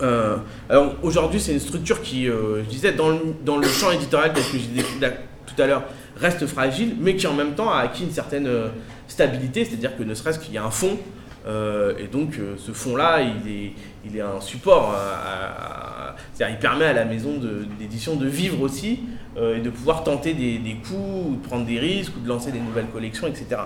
[0.00, 4.44] Alors aujourd'hui, c'est une structure qui, je disais, dans le, dans le champ éditorial tel
[4.44, 4.98] que j'ai décrit
[5.46, 5.84] tout à l'heure,
[6.16, 8.68] reste fragile, mais qui en même temps a acquis une certaine euh,
[9.08, 10.98] stabilité, c'est-à-dire que ne serait-ce qu'il y a un fond,
[11.46, 13.72] euh, et donc euh, ce fond-là, il est,
[14.04, 14.94] il est un support,
[16.32, 17.40] c'est-à-dire il permet à la maison
[17.78, 19.00] d'édition de, vivre aussi,
[19.38, 22.60] et de pouvoir tenter des, coups, ou de prendre des risques, ou de lancer des
[22.60, 23.62] nouvelles collections, etc.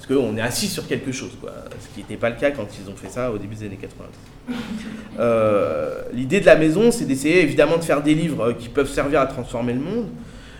[0.00, 2.66] Parce qu'on est assis sur quelque chose, quoi, ce qui n'était pas le cas quand
[2.82, 4.08] ils ont fait ça au début des années 90.
[6.14, 9.26] L'idée de la maison, c'est d'essayer évidemment de faire des livres qui peuvent servir à
[9.26, 10.06] transformer le monde,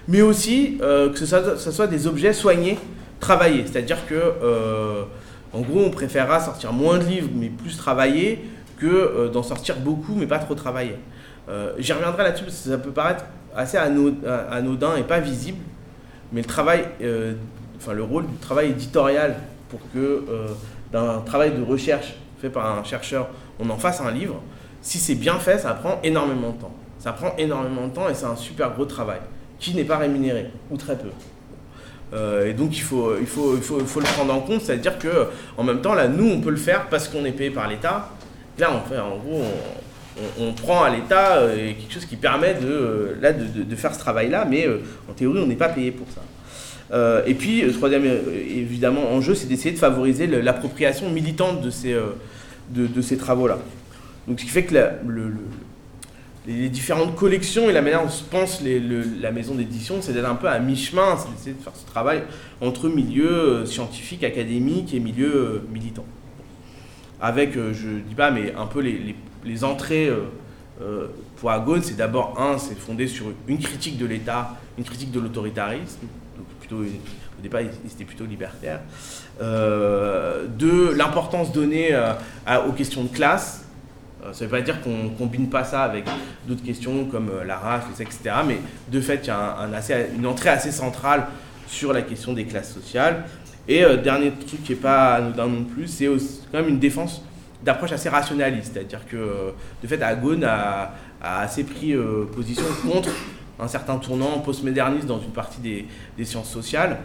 [0.08, 2.78] mais aussi euh, que ce soit, des objets soignés,
[3.18, 3.64] travaillés.
[3.64, 5.04] C'est-à-dire que, euh,
[5.54, 8.44] en gros, on préférera sortir moins de livres, mais plus travaillés,
[8.76, 10.96] que euh, d'en sortir beaucoup, mais pas trop travaillés.
[11.78, 13.24] J'y reviendrai là-dessus parce que ça peut paraître
[13.56, 15.58] assez anodin et pas visible,
[16.32, 16.84] mais le travail,
[17.80, 19.36] enfin le rôle du travail éditorial
[19.68, 20.24] pour que
[20.92, 24.42] d'un travail de recherche fait par un chercheur, on en fasse un livre,
[24.82, 26.74] si c'est bien fait, ça prend énormément de temps.
[26.98, 29.20] Ça prend énormément de temps et c'est un super gros travail
[29.58, 31.08] qui n'est pas rémunéré, ou très peu.
[32.12, 34.62] Euh, et donc il faut, il, faut, il, faut, il faut le prendre en compte,
[34.62, 37.50] c'est-à-dire que en même temps, là, nous, on peut le faire parce qu'on est payé
[37.50, 38.08] par l'État.
[38.58, 39.42] Là, on fait, en gros,
[40.38, 43.98] on, prend à l'État euh, quelque chose qui permet de, euh, là, de, faire ce
[44.00, 44.66] travail-là, mais
[45.08, 46.20] en théorie, on n'est pas payé pour ça.
[46.92, 51.94] Et puis, le troisième, évidemment, enjeu, c'est d'essayer de favoriser l'appropriation militante de ces,
[52.70, 53.58] de, de ces travaux-là.
[54.26, 54.74] Donc, ce qui fait que
[55.06, 55.32] le
[56.46, 60.34] les différentes collections et la manière dont se pense la maison d'édition, c'est d'être un
[60.34, 62.22] peu à mi-chemin, c'est d'essayer de faire ce travail
[62.60, 66.04] entre milieu euh, scientifique, académique et milieu euh, militant.
[67.20, 70.10] Avec, euh, je ne dis pas, mais un peu les, entrées
[71.36, 75.20] pour Agone, c'est d'abord, un, c'est fondé sur une critique de l'État, une critique de
[75.20, 76.06] l'autoritarisme,
[76.76, 78.80] au départ, ils étaient plutôt libertaires.
[79.40, 81.90] deux, l'importance donnée
[82.66, 83.64] aux questions de classe,
[84.24, 86.04] euh, ça ne veut pas dire qu'on ne combine pas ça avec
[86.46, 88.18] d'autres questions comme euh, la race, etc.
[88.46, 88.58] Mais
[88.90, 91.26] de fait, il y a une entrée assez centrale
[91.66, 93.24] sur la question des classes sociales.
[93.68, 97.22] Et euh, dernier truc qui n'est pas anodin non plus, c'est quand même une défense
[97.62, 98.72] d'approche assez rationaliste.
[98.74, 99.52] C'est-à-dire que,
[99.82, 101.94] de fait, Agone a, assez pris
[102.34, 103.10] position contre
[103.60, 106.98] un certain tournant postmoderniste dans une partie des, sciences sociales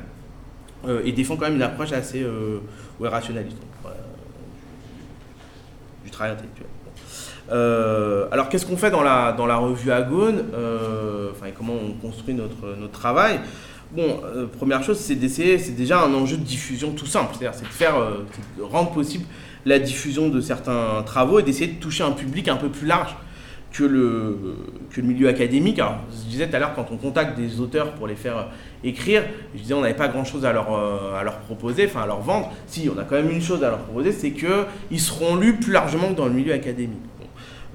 [1.03, 2.25] et défend quand même une approche assez
[2.99, 3.57] rationaliste
[6.03, 6.67] du travail intellectuel.
[7.51, 11.93] Euh, alors qu'est-ce qu'on fait dans la, dans la revue Agone euh, enfin, Comment on
[11.93, 13.39] construit notre, notre travail?
[13.91, 17.57] Bon, euh, première chose, c'est d'essayer, c'est déjà un enjeu de diffusion tout simple, c'est-à-dire
[17.57, 17.95] c'est de faire,
[18.57, 19.25] de rendre possible
[19.65, 23.15] la diffusion de certains travaux et d'essayer de toucher un public un peu plus large
[23.77, 24.37] que le,
[24.91, 25.79] que le milieu académique.
[25.79, 28.47] Je disais tout à l'heure, quand on contacte des auteurs pour les faire
[28.83, 32.21] écrire, je disais on n'avait pas grand-chose à leur, à leur proposer, enfin à leur
[32.21, 32.53] vendre.
[32.67, 35.73] Si, on a quand même une chose à leur proposer, c'est qu'ils seront lus plus
[35.73, 36.99] largement que dans le milieu académique.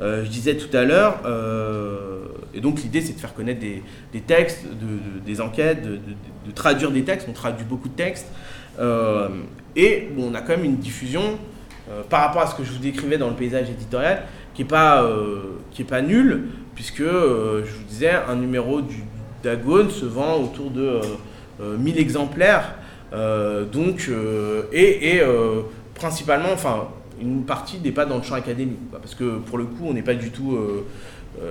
[0.01, 2.23] Euh, je disais tout à l'heure, euh,
[2.55, 4.65] et donc l'idée c'est de faire connaître des, textes,
[5.27, 5.99] des enquêtes, de,
[6.55, 8.27] traduire des textes, on traduit beaucoup de textes,
[8.79, 9.29] euh,
[9.77, 11.39] et on a quand même une diffusion
[12.09, 14.25] par rapport à ce que je vous décrivais dans le paysage éditorial,
[14.55, 15.09] qui n'est pas,
[15.79, 19.05] est pas nul, puisque je vous disais, un numéro du
[19.43, 21.01] Dagone se vend autour de
[21.61, 22.75] 1000 exemplaires
[23.73, 24.11] donc,
[24.73, 25.23] et, et
[25.95, 26.89] principalement, enfin,
[27.21, 28.79] une partie n'est pas dans le champ académique.
[28.91, 30.59] parce que pour le coup, on n'est pas du tout.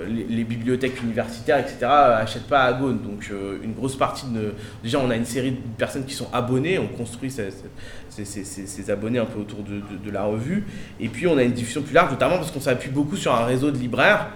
[0.07, 2.99] Les, bibliothèques universitaires, etc., n'achètent pas à Gaune.
[3.01, 3.31] Donc,
[3.63, 4.53] une grosse partie de.
[4.83, 9.25] Déjà, on a une série de personnes qui sont abonnées, on construit ces, abonnés un
[9.25, 10.65] peu autour de, la revue.
[10.99, 13.45] Et puis, on a une diffusion plus large, notamment parce qu'on s'appuie beaucoup sur un
[13.45, 14.27] réseau de libraires.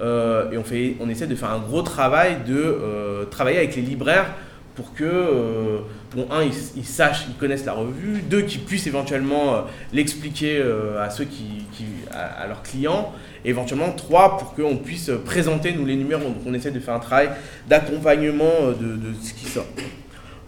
[0.00, 3.76] Euh, et on, fait, on essaie de faire un gros travail de euh, travailler avec
[3.76, 4.26] les libraires
[4.74, 5.78] pour que, euh,
[6.14, 10.62] bon, un, ils, sachent, ils connaissent la revue, deux, qu'ils puissent éventuellement l'expliquer
[10.98, 11.66] à ceux qui,
[12.10, 13.12] à, leurs clients,
[13.44, 16.24] et éventuellement trois, pour qu'on puisse présenter, nous, les numéros.
[16.24, 17.30] Donc on essaie de faire un travail
[17.68, 19.66] d'accompagnement de, de, ce qui sort.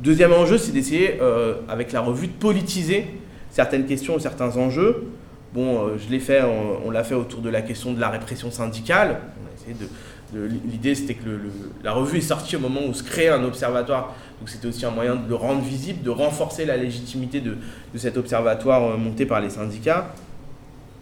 [0.00, 1.18] Deuxième enjeu, c'est d'essayer,
[1.68, 3.06] avec la revue, de politiser
[3.50, 5.04] certaines questions certains enjeux.
[5.52, 6.42] Bon, je l'ai fait,
[6.84, 9.20] on l'a fait autour de la question de la répression syndicale
[10.70, 11.40] L'idée, c'était que
[11.82, 14.14] la revue est sortie au moment où se crée un observatoire.
[14.40, 17.56] Donc, c'était aussi un moyen de le rendre visible, de renforcer la légitimité de,
[17.96, 20.14] cet observatoire euh, monté par les syndicats.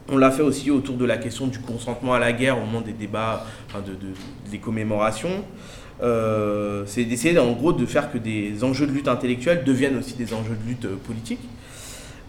[0.08, 2.80] On l'a fait aussi autour de la question du consentement à la guerre au moment
[2.80, 3.96] des débats, de,
[4.50, 5.44] des commémorations.
[6.02, 10.14] Euh, c'est d'essayer en gros de faire que des enjeux de lutte intellectuelle deviennent aussi
[10.14, 11.40] des enjeux de lutte euh, politique.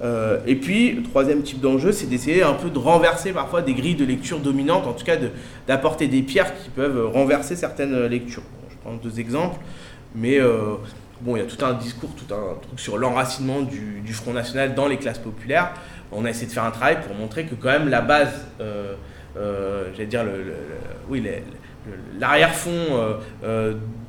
[0.01, 3.73] Euh, et puis, le troisième type d'enjeu, c'est d'essayer un peu de renverser parfois des
[3.73, 5.17] grilles de lecture dominantes, en tout cas
[5.67, 8.43] d'apporter des pierres qui peuvent renverser certaines lectures.
[8.69, 9.60] je prends deux exemples,
[10.15, 10.75] mais euh,
[11.21, 14.75] bon, il y a tout un discours, tout un truc sur l'enracinement du, Front National
[14.75, 15.73] dans les classes populaires.
[16.12, 18.93] On a essayé de faire un travail pour montrer que quand même la base, euh,
[19.93, 20.23] j'allais dire,
[21.10, 21.23] oui,
[22.19, 23.17] l'arrière-fond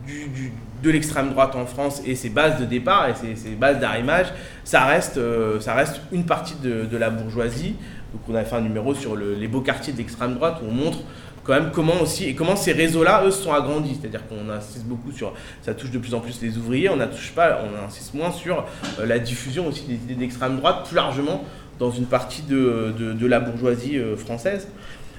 [0.06, 0.52] du
[0.84, 4.26] de l'extrême droite en France et ses bases de départ et ses, bases d'arrimage,
[4.64, 7.74] ça reste, euh, ça reste une partie de, la bourgeoisie.
[8.12, 10.72] Donc on a fait un numéro sur les beaux quartiers de l'extrême droite où on
[10.72, 10.98] montre
[11.42, 13.98] quand même comment aussi et comment ces réseaux-là, eux, se sont agrandis.
[14.00, 17.32] C'est-à-dire qu'on insiste beaucoup sur, ça touche de plus en plus les ouvriers, on touche
[17.32, 18.64] pas, on insiste moins sur
[19.00, 21.44] euh, la diffusion aussi des idées d'extrême droite plus largement
[21.78, 24.68] dans une partie de, de, la bourgeoisie euh, française.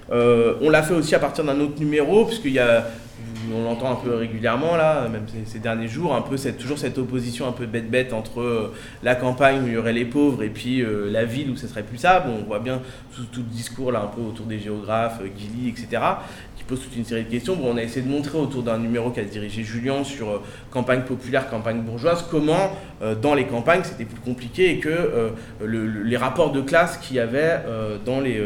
[0.09, 2.85] on l'a fait aussi à partir d'un autre numéro, puisqu'il y a
[3.53, 6.97] on l'entend un peu régulièrement là, même ces, derniers jours, un peu cette, toujours cette
[6.97, 10.49] opposition un peu bête-bête entre euh, la campagne où il y aurait les pauvres et
[10.49, 12.19] puis euh, la ville où ce serait plus ça.
[12.19, 12.81] Bon, on voit bien
[13.15, 15.99] tout, tout, le discours là un peu autour des géographes, euh, Guilly, etc
[16.67, 17.55] pose toute une série de questions.
[17.55, 21.03] Bon, on a essayé de montrer autour d'un numéro qu'a dirigé Julien sur euh, campagne
[21.03, 22.71] populaire, campagne bourgeoise, comment
[23.21, 27.59] dans les campagnes c'était plus compliqué et que les rapports de classe qu'il y avait
[28.05, 28.41] dans, les,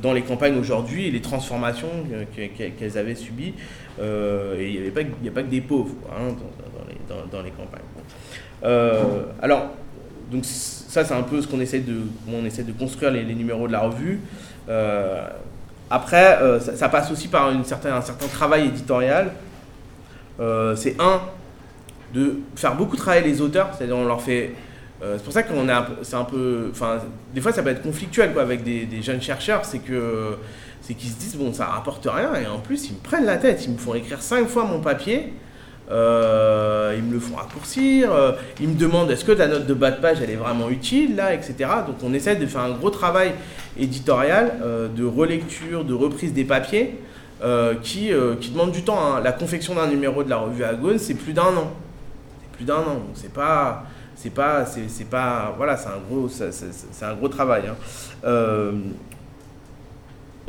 [0.00, 1.88] dans les campagnes aujourd'hui les transformations
[2.78, 3.54] qu'elles avaient subies.
[4.00, 6.34] et il n'y a pas que des pauvres hein,
[7.30, 7.82] dans, les, campagnes.
[9.42, 9.70] alors,
[10.30, 11.96] donc ça c'est un peu ce qu'on essaie de,
[12.32, 14.20] on essaie de construire les, numéros de la revue.
[15.90, 19.32] Après, euh, ça, passe aussi par une certaine, un certain travail éditorial.
[20.40, 21.20] Euh, c'est un,
[22.12, 24.52] de faire beaucoup travailler les auteurs, c'est-à-dire on leur fait...
[25.04, 26.68] Euh, c'est pour ça qu'on est c'est un peu...
[26.70, 26.98] Enfin,
[27.34, 30.36] des fois ça peut être conflictuel quoi, avec des, jeunes chercheurs, c'est que
[30.80, 33.36] c'est qu'ils se disent, bon, ça rapporte rien, et en plus ils me prennent la
[33.36, 35.32] tête, ils me font écrire cinq fois mon papier,
[35.90, 39.74] euh, ils me le font raccourcir, euh, ils me demandent est-ce que ta note de
[39.74, 41.54] bas de page elle est vraiment utile là, etc.
[41.86, 43.32] Donc on essaie de faire un gros travail
[43.78, 44.52] éditorial
[44.94, 46.98] de relecture, de reprise des papiers
[47.82, 48.98] qui, qui demande du temps.
[48.98, 49.20] Hein.
[49.22, 51.72] La confection d'un numéro de la revue Agone, c'est plus d'un an.
[52.40, 53.84] C'est plus d'un an, donc c'est pas.
[54.16, 57.64] C'est pas, c'est, pas, voilà, c'est un gros, c'est, un gros travail.
[57.68, 57.76] Hein.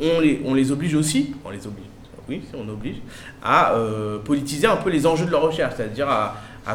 [0.00, 1.86] on, les, on les oblige aussi, on les oblige,
[2.28, 2.96] oui, on oblige,
[3.42, 6.34] à euh, politiser un peu les enjeux de leur recherche, c'est-à-dire à,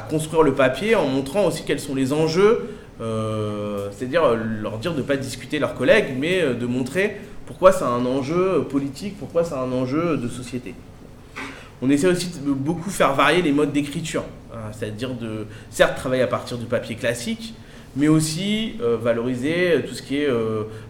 [0.10, 2.70] construire le papier en montrant aussi quels sont les enjeux,
[3.02, 4.24] euh, c'est-à-dire
[4.62, 8.06] leur dire de ne pas discuter leurs collègues, mais euh, de montrer pourquoi c'est un
[8.06, 10.74] enjeu politique, pourquoi c'est un enjeu de société.
[11.82, 14.24] On essaie aussi de beaucoup faire varier les modes d'écriture,
[14.72, 17.54] c'est-à-dire de certes travailler à partir du papier classique,
[17.96, 20.30] mais aussi valoriser tout ce qui est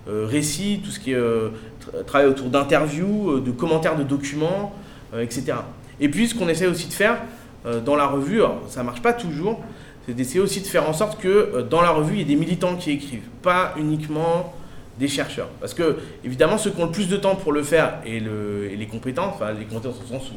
[0.07, 4.73] récit, tout ce qui est travail autour d'interviews, de commentaires de documents,
[5.13, 5.53] euh, etc.
[5.99, 7.17] Et puis ce qu'on essaie aussi de faire
[7.65, 9.61] euh, dans la revue, ça marche pas toujours,
[10.05, 12.25] c'est d'essayer aussi de faire en sorte que euh, dans la revue, il y ait
[12.25, 14.53] des militants qui écrivent, pas uniquement
[14.97, 15.49] des chercheurs.
[15.59, 18.87] Parce que, évidemment, ceux qui ont le plus de temps pour le faire et, les
[18.87, 20.35] compétences, les compétences au sens où,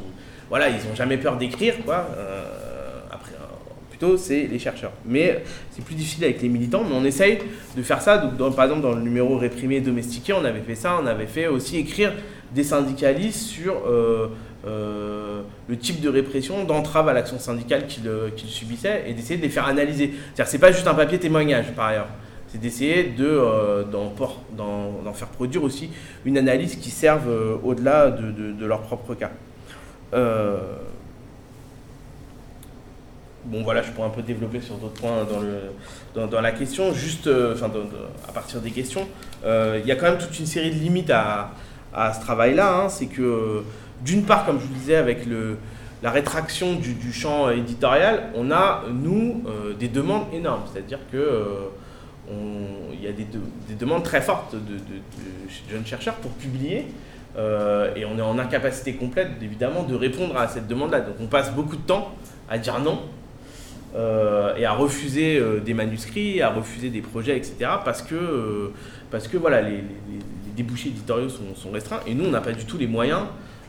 [0.49, 2.07] voilà, ils n'ont jamais peur d'écrire, quoi.
[3.97, 4.91] Plutôt, c'est les chercheurs.
[5.05, 7.39] Mais c'est plus difficile avec les militants, mais on essaye
[7.77, 8.17] de faire ça.
[8.17, 11.47] Donc, par exemple, dans le numéro réprimé domestiqué, on avait fait ça, on avait fait
[11.47, 12.11] aussi écrire
[12.53, 19.13] des syndicalistes sur euh, le type de répression, d'entrave à l'action syndicale qu'ils subissaient et
[19.13, 20.13] d'essayer de les faire analyser.
[20.33, 22.07] C'est-à-dire c'est pas juste un papier témoignage par ailleurs,
[22.47, 25.89] c'est d'essayer euh, d'en faire produire aussi
[26.25, 29.31] une analyse qui serve euh, au-delà de, leur propre cas.
[33.45, 36.93] Bon voilà, je pourrais un peu développer sur d'autres points dans, le, dans, la question,
[36.93, 37.69] juste enfin,
[38.27, 39.07] à partir des questions.
[39.43, 41.51] Il y a quand même toute une série de limites à,
[41.93, 42.75] à ce travail-là.
[42.75, 42.89] Hein.
[42.89, 43.63] C'est que
[44.03, 45.57] d'une part, comme je vous disais, avec le,
[46.03, 49.43] la rétraction du, champ éditorial, on a, nous,
[49.79, 50.63] des demandes énormes.
[50.71, 51.69] C'est-à-dire que
[52.29, 55.01] il y a des, demandes très fortes de, de,
[55.69, 56.87] jeunes chercheurs pour publier.
[57.37, 61.01] Euh, et on est en incapacité complète, évidemment, de répondre à cette demande-là.
[61.01, 62.13] Donc on passe beaucoup de temps
[62.49, 63.24] à dire non euh,
[63.93, 67.55] et à refuser euh, des manuscrits, à refuser des projets, etc.
[67.83, 68.71] Parce que,
[69.11, 69.83] parce que voilà, les,
[70.55, 73.23] débouchés éditoriaux sont, restreints et nous, on n'a pas du tout les moyens.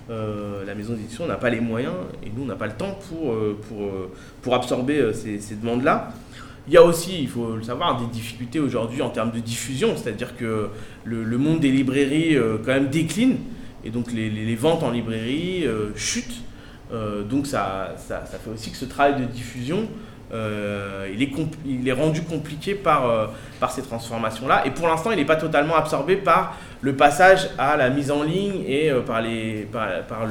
[0.09, 3.35] la maison d'édition n'a pas les moyens et nous, on n'a pas le temps pour,
[3.69, 3.91] pour,
[4.41, 6.13] pour absorber ces demandes-là.
[6.69, 9.97] Il y a aussi, il faut le savoir, des difficultés aujourd'hui en termes de diffusion,
[9.97, 10.69] c'est-à-dire que
[11.05, 13.37] le, monde des librairies euh, quand même décline,
[13.85, 16.43] et donc les, ventes en librairie euh, chutent.
[16.93, 19.89] Euh, donc ça, ça, fait aussi que ce travail de diffusion,
[20.33, 21.31] il, est
[21.65, 24.67] il, est rendu compliqué par, par ces transformations-là.
[24.67, 28.23] Et pour l'instant, il n'est pas totalement absorbé par le passage à la mise en
[28.23, 30.27] ligne et par, les, par,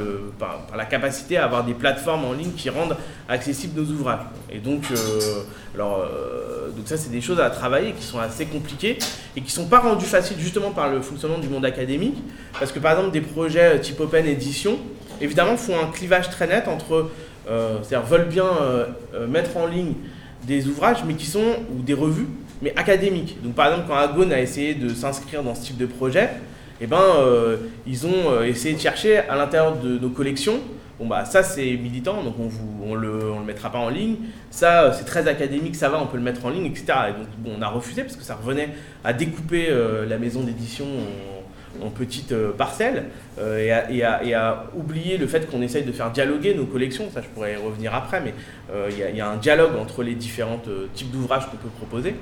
[0.76, 4.20] la capacité à avoir des plateformes en ligne qui rendent accessibles nos ouvrages.
[4.52, 8.98] Et donc, euh, ça, c'est des choses à travailler qui sont assez compliquées
[9.36, 12.18] et qui ne sont pas rendues faciles justement par le fonctionnement du monde académique.
[12.60, 14.78] Parce que par exemple, des projets type Open Edition,
[15.20, 17.12] évidemment, font un clivage très net entre, euh,
[17.48, 18.86] c'est-à-dire veulent bien euh,
[19.28, 19.94] mettre en ligne
[20.44, 22.28] des ouvrages, mais qui sont, ou des revues,
[22.62, 23.42] mais académiques.
[23.44, 26.30] Donc par exemple, quand Agone a essayé de s'inscrire dans ce type de projet,
[26.82, 27.02] eh ben,
[27.88, 30.60] ils ont essayé de chercher à l'intérieur de nos collections
[31.00, 33.90] Bon, bah, ça, c'est militant, donc on vous, on le, on le mettra pas en
[33.90, 34.16] ligne.
[34.50, 36.86] Ça, c'est très académique, ça va, on peut le mettre en ligne, etc.
[37.10, 38.70] Et donc, bon, on a refusé parce que ça revenait
[39.04, 40.86] à découper euh, la maison d'édition
[41.82, 43.06] en, petites euh, parcelles
[43.40, 44.36] euh, et, à, et,
[44.76, 47.10] oublier le fait qu'on essaye de faire dialoguer nos collections.
[47.14, 48.34] Ça, je pourrais y revenir après, mais
[48.90, 50.62] il y, a un dialogue entre les différents
[50.94, 52.16] types d'ouvrages qu'on peut proposer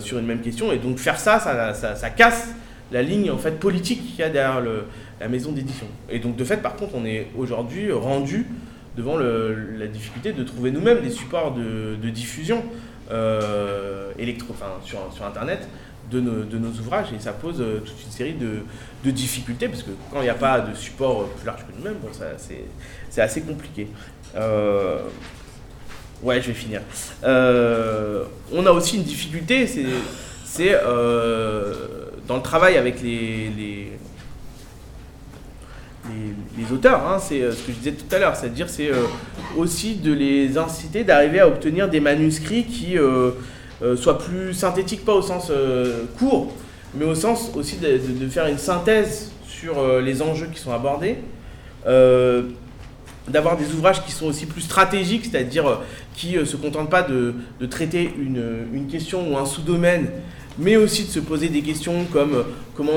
[0.00, 0.72] sur une même question.
[0.72, 1.38] Et donc, faire ça,
[1.74, 2.54] ça, casse
[2.92, 4.62] la ligne en fait politique qu'il y a derrière
[5.20, 5.86] la maison d'édition.
[6.10, 8.46] Et donc de fait, par contre, on est aujourd'hui rendu
[8.96, 12.64] devant la difficulté de trouver nous-mêmes des supports de, diffusion
[13.10, 14.54] euh, électro,
[14.84, 15.68] sur, sur Internet
[16.10, 18.62] de nos, ouvrages et ça pose euh, toute une série de,
[19.10, 22.08] difficultés parce que quand il n'y a pas de support plus large que nous-mêmes, bon,
[23.08, 23.88] c'est assez compliqué.
[24.36, 25.00] Euh,
[26.22, 26.82] ouais, je vais finir.
[27.22, 30.72] on a aussi une difficulté, c'est
[32.26, 33.50] dans le travail avec les,
[36.56, 39.04] les, auteurs, hein, c'est euh, ce que je disais tout à l'heure, c'est-à-dire c'est euh,
[39.56, 42.96] aussi de les inciter d'arriver à obtenir des manuscrits qui
[43.82, 45.50] euh, soient plus synthétiques, pas au sens
[46.18, 46.52] court,
[46.94, 51.16] mais au sens aussi de, faire une synthèse sur les enjeux qui sont abordés,
[51.84, 55.80] d'avoir des ouvrages qui sont aussi plus stratégiques, c'est-à-dire
[56.14, 57.34] qui ne se contentent pas de,
[57.68, 60.08] traiter une, une, question ou un sous-domaine,
[60.58, 62.92] mais aussi de se poser des questions comme comment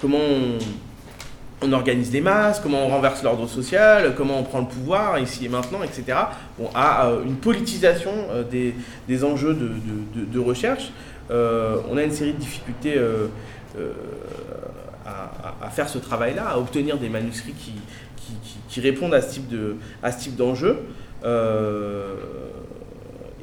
[0.00, 0.58] comment on,
[1.62, 5.44] on organise des masses, comment on renverse l'ordre social, comment on prend le pouvoir ici
[5.44, 6.18] et maintenant, etc.
[6.58, 10.92] Bon, à euh, une politisation euh, des, enjeux de, recherche.
[11.30, 12.98] Euh, on a une série de difficultés
[15.06, 17.54] à, faire ce travail-là, à obtenir des manuscrits
[18.68, 20.78] qui, répondent à ce type de, à ce type d'enjeu.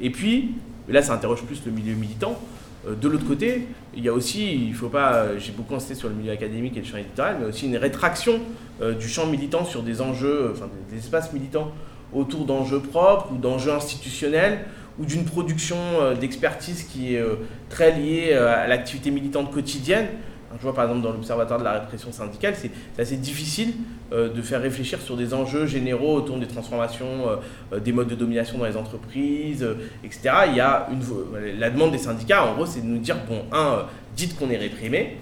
[0.00, 0.54] et puis,
[0.88, 2.38] là, ça interroge plus le milieu militant.
[2.86, 3.66] Euh, de l'autre côté,
[3.98, 6.80] il y a aussi, il faut pas, j'ai beaucoup insisté sur le milieu académique et
[6.80, 8.40] le champ éditorial, mais aussi une rétraction
[8.80, 11.72] euh, du champ militant sur des enjeux, enfin des, espaces militants
[12.12, 14.60] autour d'enjeux propres ou d'enjeux institutionnels
[15.00, 17.24] ou d'une production euh, d'expertise qui est
[17.70, 20.06] très liée à l'activité militante quotidienne.
[20.56, 23.74] Je vois par exemple dans l'Observatoire de la répression syndicale, c'est assez difficile
[24.12, 27.36] euh, de faire réfléchir sur des enjeux généraux autour des transformations, euh,
[27.74, 29.66] euh, des modes de domination dans les entreprises,
[30.02, 30.30] etc.
[30.48, 33.44] Il y a une, la demande des syndicats, en gros, c'est de nous dire, bon,
[33.52, 33.84] un,
[34.16, 35.18] dites qu'on est réprimé,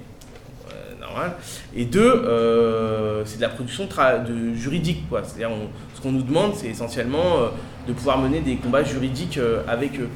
[1.01, 1.33] normal,
[1.75, 2.23] et deux,
[3.25, 5.03] c'est de la production de, juridique.
[5.11, 5.51] C'est-à-dire,
[5.95, 7.51] ce qu'on nous demande, c'est essentiellement
[7.87, 10.09] de pouvoir mener des combats juridiques avec eux.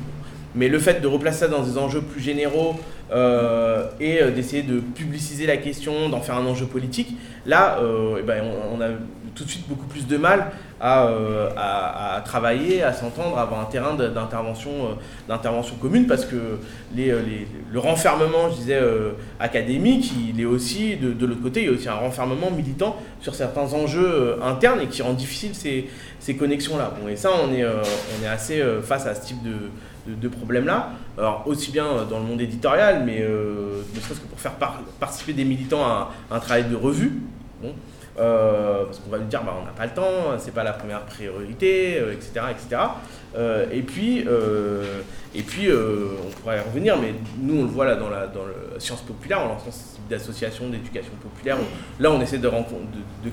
[0.55, 2.77] Mais le fait de replacer ça dans des enjeux plus généraux
[3.13, 8.19] euh, et euh, d'essayer de publiciser la question, d'en faire un enjeu politique, là, euh,
[8.21, 8.89] eh ben, on, a
[9.35, 13.95] tout de suite beaucoup plus de mal à, travailler, à s'entendre, à avoir un terrain
[13.95, 14.97] d'intervention,
[15.81, 16.59] commune, parce que
[16.97, 18.81] le renfermement, je disais,
[19.39, 23.35] académique, il est aussi, de, l'autre côté, il y a aussi un renfermement militant sur
[23.35, 26.95] certains enjeux internes et qui rend difficile ces, connexions-là.
[27.09, 29.53] Et ça, on est assez face à ce type de
[30.07, 30.91] de, problèmes-là.
[31.19, 34.55] Alors, aussi bien dans le monde éditorial, mais euh, ne serait-ce que pour faire
[34.99, 37.21] participer des militants à, un travail de revue.
[37.63, 37.75] Bon.
[38.17, 41.05] parce qu'on va lui dire bah, on n'a pas le temps, c'est pas la première
[41.05, 42.41] priorité, etc.
[42.51, 42.83] etc.
[43.71, 44.25] et puis,
[45.35, 48.29] et puis on pourrait y revenir, mais nous on le voit là dans la,
[48.79, 51.59] science populaire, en lançant ce type d'association d'éducation populaire,
[51.99, 52.51] là on essaie de,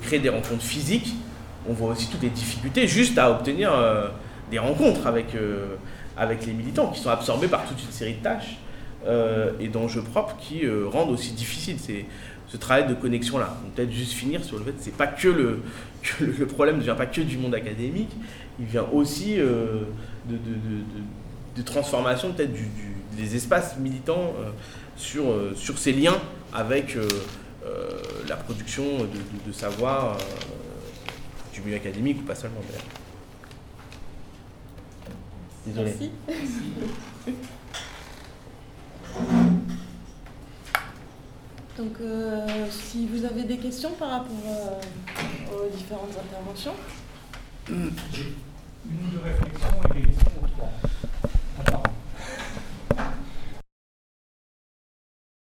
[0.02, 1.14] créer des rencontres physiques,
[1.66, 3.72] on voit aussi toutes les difficultés juste à obtenir
[4.50, 5.34] des rencontres avec,
[6.18, 8.58] avec les militants qui sont absorbés par toute une série de tâches.
[9.06, 11.76] Euh, et d'enjeux propres qui euh, rendent aussi difficile
[12.48, 13.56] ce travail de connexion là.
[13.76, 15.28] Peut-être juste finir sur le fait que c'est pas que
[16.20, 18.10] le, problème ne vient pas que du monde académique,
[18.58, 19.82] il vient aussi euh,
[20.26, 22.52] de, transformation peut-être
[23.16, 24.34] des espaces militants
[24.96, 25.24] sur,
[25.56, 26.16] sur ces liens
[26.52, 26.96] avec
[28.28, 28.84] la production
[29.46, 30.16] de, savoir
[31.52, 32.60] du milieu académique ou pas seulement
[35.68, 35.92] Désolé.
[35.92, 36.10] Merci.
[41.76, 44.80] Donc, euh, si vous avez des questions par rapport euh,
[45.54, 46.74] aux différentes interventions.
[47.68, 47.90] Une ou
[49.12, 50.72] deux réflexions et des questions ou trois.